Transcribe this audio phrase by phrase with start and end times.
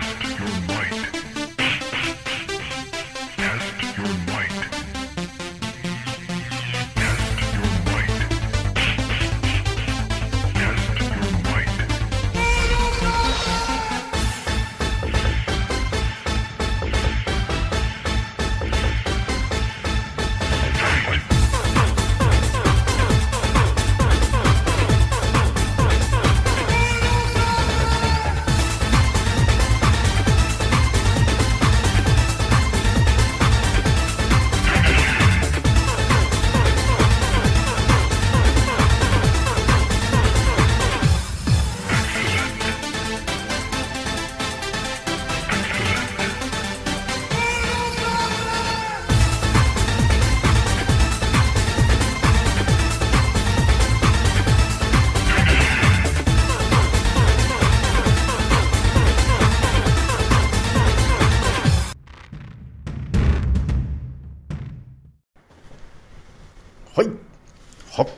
[0.00, 1.33] Test your might.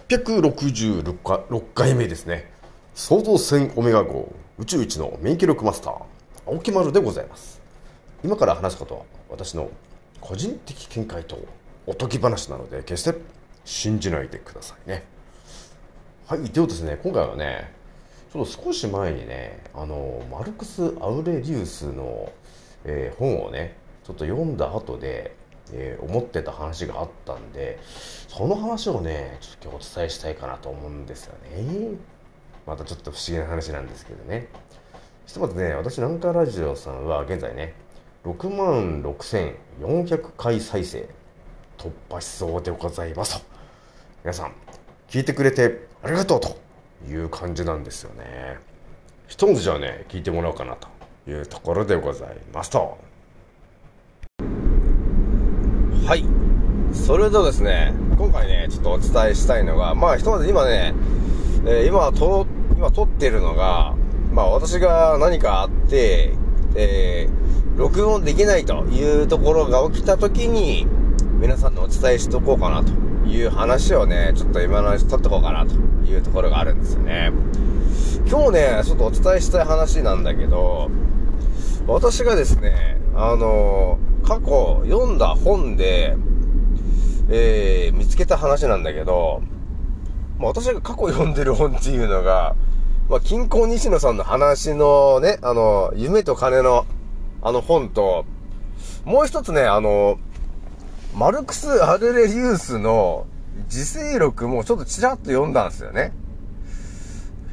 [0.08, 2.48] 866か6回目ですね。
[2.94, 6.02] 創造船オメガ号宇宙一の免疫力マスター、
[6.46, 7.60] 青木丸でございます。
[8.22, 9.68] 今から話すことは私の
[10.20, 11.44] 個人的見解と
[11.88, 13.18] おとぎ話なので決して
[13.64, 15.02] 信じないでくださいね。
[16.28, 16.44] はい。
[16.50, 17.72] ではですね、今回はね、
[18.32, 22.32] ちょっと少し前にね、あの、マルクス・アウレリウスの、
[22.84, 25.34] えー本をね、ちょっと読んだ後で、
[25.72, 27.78] えー思ってた話があったんで、
[28.28, 31.97] その話をね、ちょっと今日お伝えしたいかなと思うんですよね。
[32.67, 34.48] またちょっと不思議な話なんですけどね。
[35.27, 37.75] ひとまずね、私、南海ラジオさんは現在ね、
[38.25, 41.08] 6万6400回再生
[41.78, 43.47] 突破しそうでございますと。
[44.25, 44.53] 皆さん、
[45.08, 46.56] 聞いてくれてありがとうと
[47.08, 48.58] いう感じなんですよね。
[49.28, 50.89] ひとまずじゃあね、聞いてもらおうかなと
[51.28, 52.98] いうところでございますと。
[56.06, 56.24] はい。
[56.92, 60.94] それではですね、今回ね、ちょっとお伝えしたいのが、まあ、ひとまず今ね、
[61.67, 62.46] えー今と、
[62.77, 63.96] 今撮ってるのが、
[64.33, 66.33] まあ、私が何かあって、
[66.77, 67.46] えー
[67.77, 70.86] 録音できないというところが起きた時に、
[71.40, 72.90] 皆さんにお伝えしとこうかなと
[73.28, 75.74] いう話をね、ちょっと今のうち撮ってこうかなと
[76.08, 77.33] いうところがあるんですよね。
[78.30, 80.89] 今日ね、ちょっとお伝えしたい話なんだけど、
[81.86, 86.17] 私がですね、あの過去読んだ本で、
[87.31, 89.41] えー見つけた話なんだけど、
[90.39, 92.57] まあ、私が過去読んでる本っていうのが、
[93.09, 96.87] まあ、金庫西野さんの話のね、あの、夢と金の
[97.41, 98.25] あの本と、
[99.05, 100.19] もう一つね、あの、
[101.14, 103.27] マルクス・アルレリウスの
[103.67, 106.13] 自世録もちょっとちらっと読んだんですよね。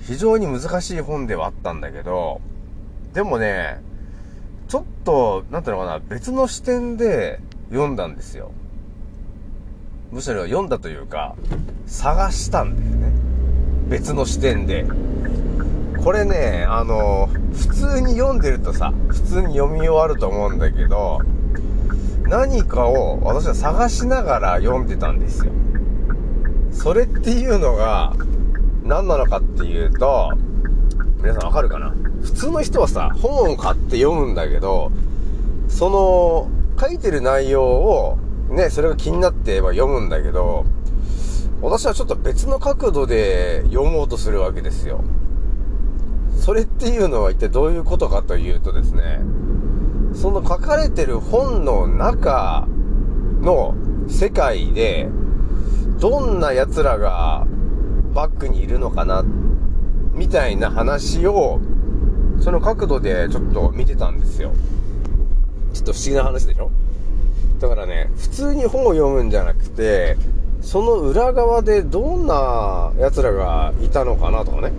[0.08, 2.42] 非常に難しい本ではあったんだけど、
[3.14, 3.80] でもね、
[4.68, 8.52] ちょっと、なんていうのかな、別の視点で読んだんですよ。
[10.12, 11.36] むしろ読んだというか、
[11.88, 13.12] 探したんだよね。
[13.90, 14.86] 別の視点で。
[16.04, 21.20] これね、あの、普通に読んでるとさ、普通に読み終わると思うんだけど、
[22.28, 25.52] 何かを私は探しながら読んでたんですよ。
[26.72, 28.14] それっていうのが、
[28.84, 30.32] 何なのかっていうと、
[31.22, 31.94] 皆さんわかるかな？
[32.24, 34.92] 普通の人はさ、本を買って読むんだけど、
[35.68, 38.18] その、書いてる内容を、
[38.50, 40.66] ね、それが気になって読むんだけど、
[41.62, 45.04] 私はちょっと別の角度で読もうとするわけですよ。
[46.38, 49.22] それっていうのは一体どういうことかというとですね、
[50.14, 52.68] その書かれてる本の中
[53.42, 53.76] の
[54.10, 55.10] 世界で、
[56.00, 57.48] どんな奴らが
[58.14, 59.24] バックにいるのかな、
[60.14, 61.62] みたいな話を、
[62.44, 64.52] その角度でちょっと見てたんですよ。
[65.74, 66.70] ちょっと不思議な話でしょ？
[67.62, 70.18] だからね、普通に本を読むんじゃなくて、
[70.62, 74.74] その裏側でどんな奴らがいたのかなとかね、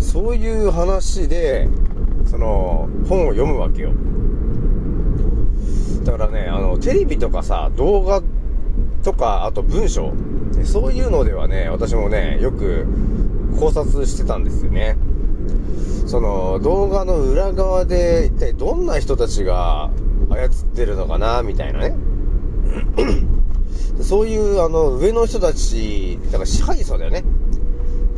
[0.00, 1.68] そういう話で、
[2.24, 3.90] その、本を読むわけよ。
[6.04, 8.22] だからね、あの、テレビとかさ、動画
[9.02, 10.14] とか、あと文章、
[10.64, 12.86] そういうのではね、私もね、よく
[13.58, 14.96] 考察してたんですよね。
[16.10, 19.90] その、動画の裏側で、一体どんな人たちが
[20.28, 21.94] 操ってるのかな、みたいなね。
[24.02, 27.22] そういう、あの、上の人たち、だから支配層だよね。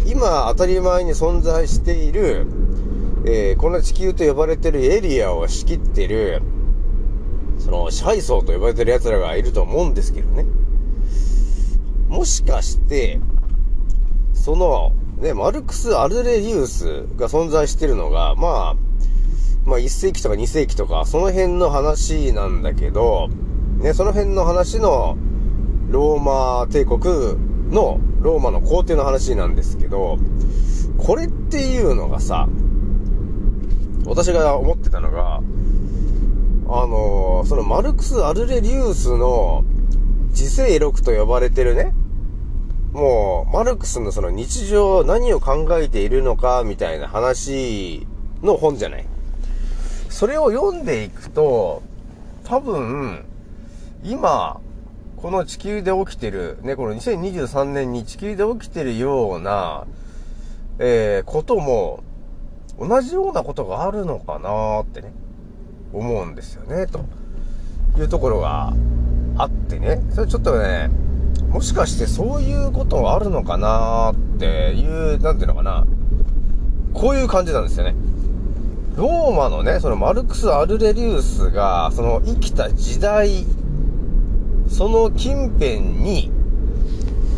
[0.06, 2.46] 今、当たり前に存在している、
[3.26, 6.40] えーこの地球と呼ばれてるエリアを仕切ってる、
[7.58, 10.46] その支配層と呼ばれてる奴らがいると思うんですけどね。
[12.08, 13.20] もしかして、
[14.32, 18.76] その、ね、マルクス・アルレリウスが存在してるのが、まあ、
[19.64, 23.28] まあ1世紀とか2世紀とか、その辺の話なんだけど、
[23.78, 25.16] ね、その辺の話の、
[25.90, 26.98] ローマ帝国
[27.72, 30.18] の、ローマの皇帝の話なんですけど、
[30.98, 32.48] これっていうのがさ、
[34.04, 35.40] 私が思ってたのが、あ
[36.86, 39.64] のーそのマルクス・アルレリウスの
[40.30, 41.92] 自世録と呼ばれてるね、
[42.92, 48.06] もう、マルクスのその日常何を考えているのかみたいな話
[48.42, 49.06] の本じゃない？
[50.10, 51.82] それを読んでいくと、
[52.44, 53.24] 多分、
[54.04, 54.60] 今、
[55.16, 59.86] この地球で起きてる、ね、この2023年に地球で起きてるような、
[60.78, 62.02] えー、ことも、
[62.78, 65.12] 同じようなことがあるのかなーってね、
[65.92, 67.00] 思うんですよね、と
[67.98, 68.74] いうところが
[69.38, 70.90] あってね、それちょっとね、
[71.52, 75.84] もしかしてそういうことがあるのかなっていう、なんていうのかな、
[76.94, 77.94] こういう感じなんですよね。
[78.96, 83.46] ローマのね、そのマルクス・アルレリウスが、その生きた時代、
[84.68, 86.30] その近辺に、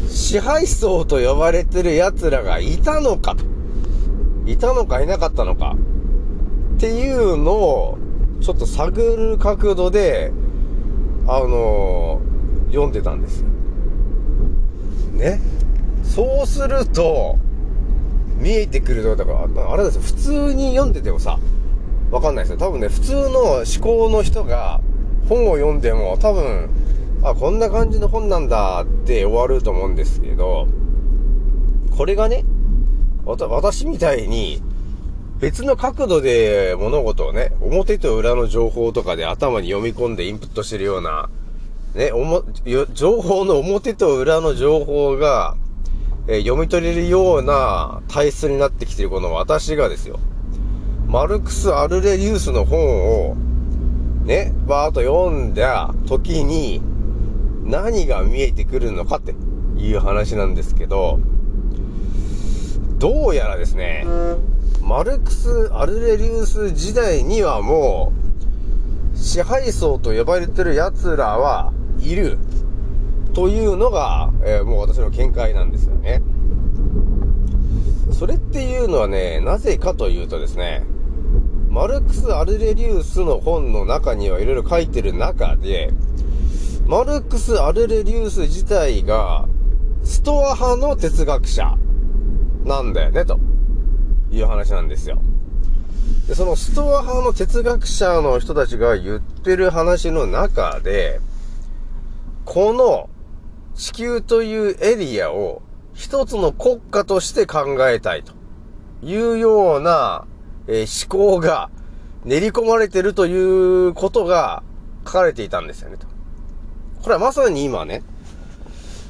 [0.08, 3.36] 支配層と呼ばれてる奴らがいたのか。
[4.46, 5.74] いたのかいなかったのか。
[6.76, 7.98] っていうのを、
[8.40, 10.32] ちょっと探る角度で、
[11.26, 12.34] あのー
[12.74, 13.53] 読んでたんですよ。
[15.24, 15.40] ね。
[16.04, 17.38] そうすると、
[18.38, 21.38] 見えてくると、だから、あれですよ、普通に読んでてもさ、
[22.10, 22.58] わかんないですよ。
[22.58, 24.80] 多分ね、普通の思考の人が
[25.28, 26.68] 本を読んでも多分、
[27.22, 30.68] あ、こんな感じの本なんだって終わると思うんですけど、
[31.96, 32.44] これがね、
[33.24, 34.62] 私みたいに、
[35.40, 41.30] 別の角度で物事をね、表と裏の情報とかで頭に読み込んでインプットしてるような、
[41.94, 42.42] ね、おも、
[42.92, 45.56] 情報の表と裏の情報が、
[46.26, 50.18] えー読み取れるような体質になってきてるこの私がですよ。
[51.06, 53.36] マルクス・アルレリウスの本を、
[54.24, 56.82] ね、バーっと読んだ時に、
[57.62, 59.34] 何が見えてくるのかって
[59.76, 61.20] いう話なんですけど、
[62.98, 64.04] どうやらですね、
[64.82, 68.12] マルクス・アルレリウス時代にはも
[69.14, 71.72] う、支配層と呼ばれてる奴らは
[72.04, 72.38] いる。
[73.34, 76.22] というのが、えーもう私の見解なんですよね。
[78.12, 80.84] それっていうのはね、なぜかというとですね、
[81.68, 85.92] マルクス・アルレリウスの本の中にはいろいろ書いてる中で、
[86.86, 89.48] マルクス・アルレリウス自体が、
[90.04, 91.76] ストア派の哲学者
[92.64, 93.40] なんだよね、と
[94.30, 95.20] いう話なんですよ。
[96.28, 101.20] で、そのストア派の哲学者の人たちが言ってる話の中で、
[102.44, 103.08] この
[103.74, 105.62] 地球というエリアを
[105.94, 108.32] 一つの国家として考えたいと
[109.02, 110.26] いうような、
[110.66, 111.70] えー思考が
[112.24, 114.62] 練り込まれてるということが
[115.04, 116.06] 書かれていたんですよねと。
[117.02, 118.02] これはまさに今ね、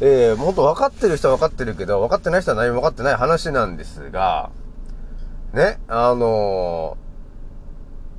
[0.01, 4.51] えー、もっと分かってる人は分かってるけど、分かってない人は何も分かってない話なんですが、
[5.53, 7.05] ね、あのー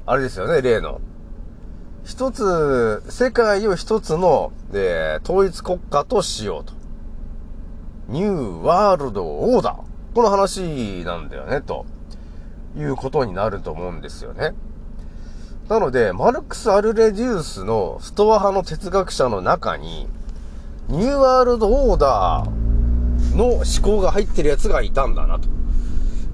[0.07, 1.01] あれですよね、例の。
[2.05, 6.73] 一つ、世界を一つの、えー統一国家としようと。
[8.09, 9.79] ニューワールドオーダー。
[10.13, 11.87] この話なんだよね、と
[12.77, 14.53] いうことになると思うんですよね。
[15.67, 20.07] なので、マルクス・アルレデュースのストア派の哲学者の中に、
[20.87, 25.47] ニューワールドオーダーの思考が入ってるやつがいたんだな、と、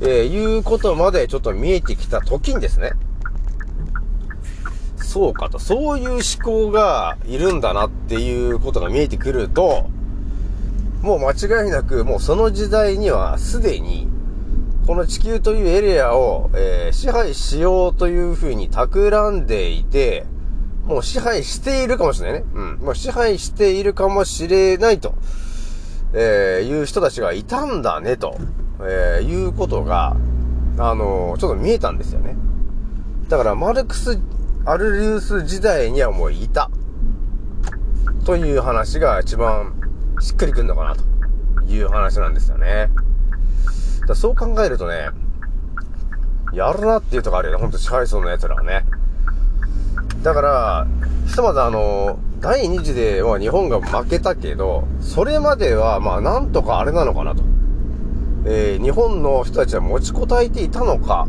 [0.01, 2.91] えーいうことまでちょっと見えてきた時にですね、
[5.11, 9.89] そうかと、そういう思考がいるんだなっていうことが見えてくると、
[11.01, 14.07] もう間違いなく、もうその時代にはすでに、
[14.87, 20.25] この地球というエリアを、えー支配しようというふうに企んでいて、
[20.85, 22.47] もう支配しているかもしれないね。
[22.53, 22.77] うん。
[22.79, 25.15] もう支配しているかもしれないと、
[26.13, 28.37] えーいう人たちがいたんだね、と、
[28.79, 30.15] えーいうことが、
[30.77, 32.37] あのーちょっと見えたんですよね。
[33.27, 34.17] だから、マルクス・
[34.63, 36.69] アルリウス時代にはもういた。
[38.25, 39.73] という話が一番
[40.19, 41.03] しっくりくるのかなと
[41.65, 42.91] いう話なんですよね。
[44.07, 45.09] だそう考えるとね、
[46.53, 47.61] やるなっていうとこあるよね。
[47.61, 48.85] ほんと支配層の奴らはね。
[50.21, 50.87] だから、
[51.25, 57.43] ひとまずあの、第二次では日本が負けたけど、それまではまあなんとかあれなのかなと。
[58.45, 61.27] えー日本の人たちは持ちこたえていたのか、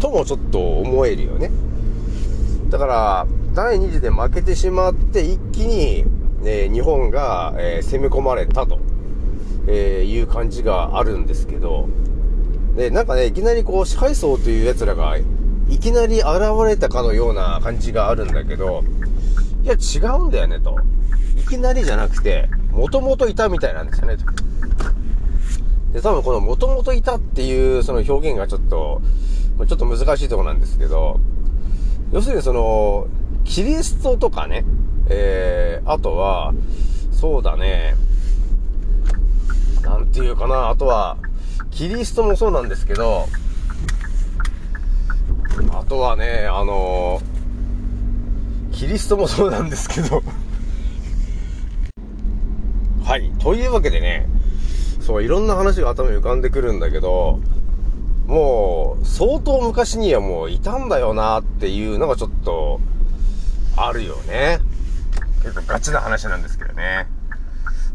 [0.00, 1.50] ともちょっと思えるよね。
[2.72, 6.06] だから、第二次で負けてしまって一気に、
[6.42, 8.78] え日本が、えー攻め込まれたと、
[9.68, 11.90] えーいう感じがあるんですけど、
[12.74, 15.18] で、なんかね、いきなりこう支配層という奴らが
[15.68, 16.26] いきなり現
[16.66, 18.82] れたかのような感じがあるんだけど、
[19.62, 20.78] いや、違うんだよね、と。
[21.36, 24.24] いきなりじゃなくて、もともといたみたいなんですよね、と。
[25.92, 29.02] で、多分このもともといたっていうその表現がちょっと、
[29.68, 31.20] ちょっと難しいとこなんですけど、
[32.12, 33.06] 要するにその、
[33.44, 34.64] キリストとかね、
[35.08, 36.52] えー、あとは、
[37.10, 37.94] そうだね、
[39.82, 41.16] なんていうかな、あとは、
[41.70, 43.26] キリストもそうなんですけど、
[45.72, 47.20] あとはね、あの
[48.72, 50.22] キリストもそうなんですけど
[53.04, 53.30] はい。
[53.38, 54.26] というわけでね、
[55.00, 57.40] そう、いろんな話が頭に浮かんでくるんだけど、
[58.26, 62.80] もう、相当昔にはもういたんだよなっていうのがちょっと、
[63.76, 64.60] あるよね。
[65.42, 67.08] 結構ガチな話なんですけどね。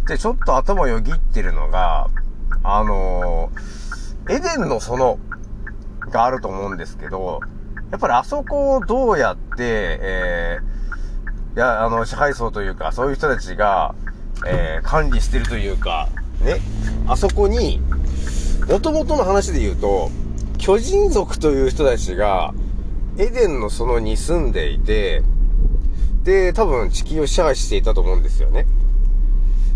[0.07, 2.09] で、ちょっと頭よぎってるのが、
[2.63, 5.19] あのー、エデンの園
[6.11, 7.41] があると思うんですけど、
[7.91, 13.95] やっぱりあそこをどうやって、えー、いや、あの、支配層というか、そういう人たちが、
[14.45, 16.09] えー、管理してるというか、
[16.41, 16.59] ね、
[17.07, 17.81] あそこに、
[18.67, 20.11] 元々の話で言うと、
[20.57, 22.53] 巨人族という人たちが、
[23.17, 25.23] エデンの園に住んでいて、
[26.23, 28.65] で、多分地球を支配していたと思うんですよね。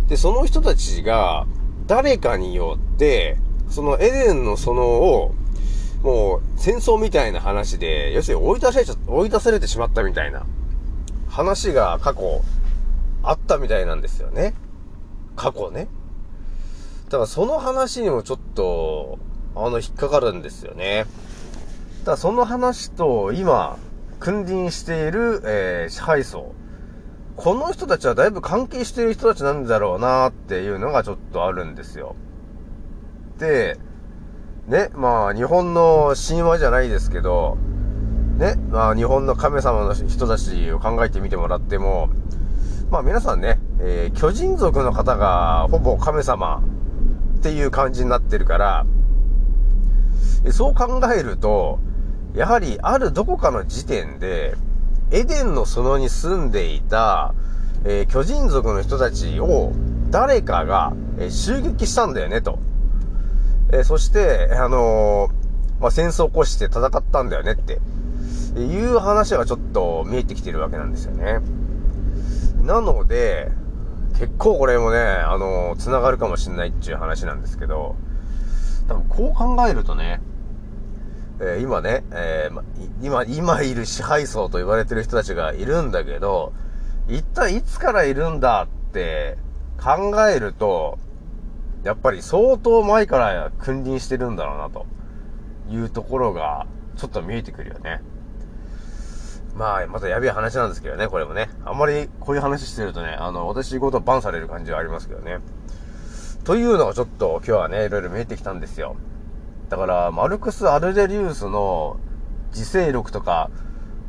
[0.10, 1.48] で、その人たちが、
[1.88, 3.38] 誰かによって、
[3.70, 5.34] そのエデンの園を、
[6.04, 10.46] もう戦争みたいな話で、要するに追い出されちゃ、追い出されてしまったみたいな
[11.30, 12.42] 話が過去
[13.24, 14.54] あったみたいなんですよね。
[15.38, 15.88] 過去ね。
[17.12, 19.20] だからその話にもちょっと、
[19.54, 21.06] あの、引っかかるんですよね。
[22.06, 23.78] だその話と今、
[24.22, 26.54] 君臨している、えー、支配層。
[27.36, 32.16] この人たちはだいぶ関係している人たちなんだろうなっていうのがちょっとあるんですよ。
[33.40, 33.78] で、
[34.68, 37.58] ね、まあ日本の神話じゃないですけど、
[38.38, 42.10] ね、まあ日本の神様の人たちを考えてみてもらっても、
[42.90, 46.64] まあ皆さんね、えー、巨人族の方がほぼ神様
[47.42, 48.86] っていう感じになってるから、
[50.52, 51.80] そう考えると、
[52.36, 54.56] やはりあるどこかの時点で、
[55.10, 57.34] エデンの園に住んでいた、
[57.84, 59.74] えー、巨人族の人たちを
[60.12, 62.60] 誰かが、えー、襲撃したんだよね、と。
[63.74, 65.30] えー、そして、あの
[65.80, 67.82] まあ、戦争を起こして戦ったんだよねって、
[68.56, 71.40] いう話がちょっと見えてきてるわけなんですよね。
[72.62, 73.52] なので、
[74.14, 77.96] 結構これもね、あの、繋がるかもしんないっていう話なんですけど、
[78.88, 80.22] 多分こう考えるとね、
[81.40, 82.62] えー、今ね、えー、
[83.02, 86.54] 今、今いる支配層と言われてる人たちがいるんだけど、
[87.08, 89.38] 一体いつからいるんだって
[89.82, 91.00] 考えると、
[91.84, 94.86] やっぱり相当前から君臨してるんだろうなと
[95.72, 98.02] いうところがちょっと見えてくるよね。
[99.56, 101.50] まあ、またやべえ話なんですけどね、これもね。
[101.66, 105.40] あんまりこういう話してるとね、あの、私ごとバンされる感じはありますけどね。
[106.44, 108.96] というのがちょっと今日はね、いろいろ見えてきたんですよ。
[109.70, 111.98] だから、マルクス・アルデリウスの
[112.52, 113.50] 自制力とか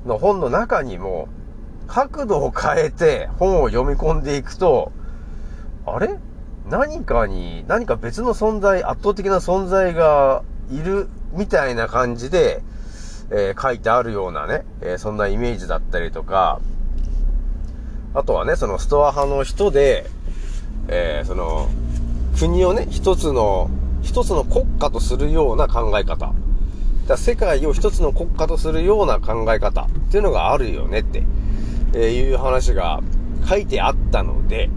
[0.07, 1.29] の本の中にも、
[1.89, 4.93] 角度を変えて本を読み込んでいくと、
[5.85, 6.19] あれ？
[6.71, 12.63] 何かに、何か別の存在、圧倒的な存在がいるみたいな感じで、
[13.35, 16.61] えー、書いてあるようなね、えー、そんなイメージだったりとか、
[18.15, 20.05] あとはね、そのストア派の人で、
[20.89, 21.69] えー、その、
[22.39, 23.71] 国をね、一つの、
[24.03, 26.35] 一つの国家とするような考え方。
[27.09, 31.25] だ世界を一つの国家とするような考え方っていうのがあるよねって、
[31.95, 33.01] えいう話が
[33.49, 34.69] 書いてあったので、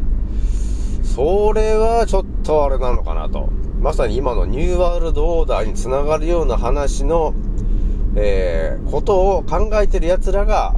[1.04, 3.50] それはちょっとあれなのかなと。
[3.82, 7.34] まさに今のニューワールドオーダーにつながるような話の
[8.16, 10.76] えー、ことを考えてる奴らが、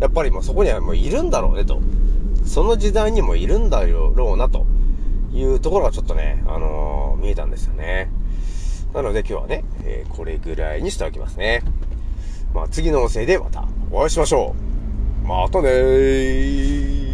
[0.00, 1.80] やっぱりもうそこにはもういるんだろうねと。
[2.44, 4.66] その時代にもいるんだろうなと
[5.32, 8.10] いうところがちょっとね、あのー、見えたんですよね。
[8.94, 11.62] なので今日はね、えー、これぐらいにしておきますね。
[12.54, 14.54] まあ次の音声でまたお会いしましょ
[15.24, 15.26] う。
[15.26, 17.05] またねー。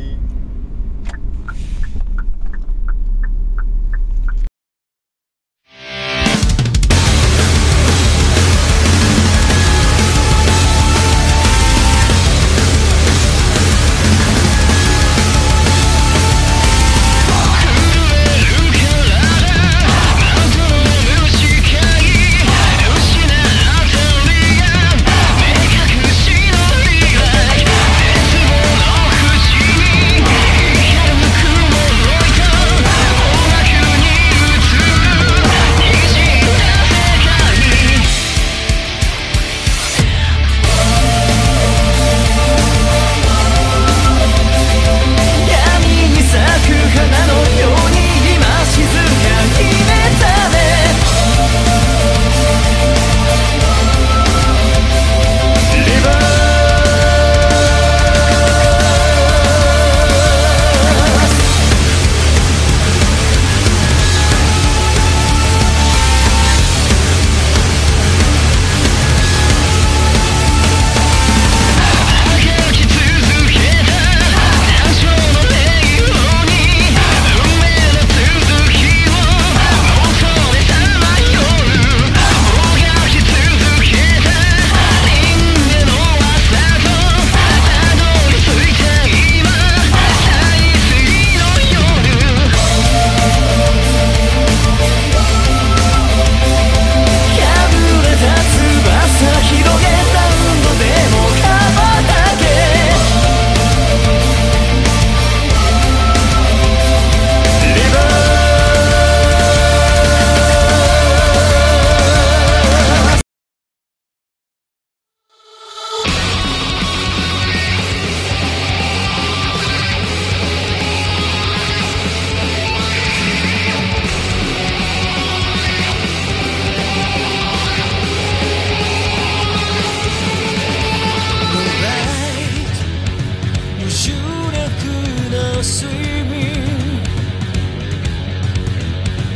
[135.63, 135.87] see
[136.25, 136.45] me.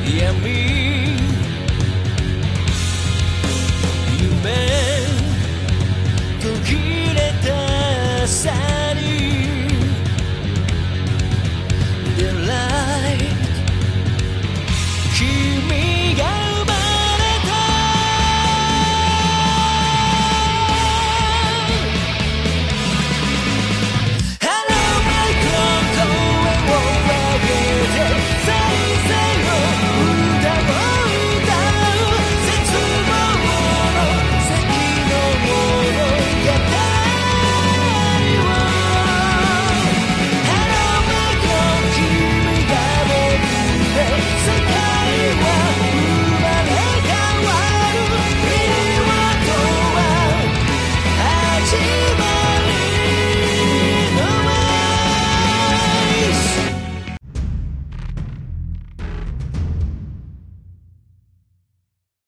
[0.05, 0.76] Yeah, me.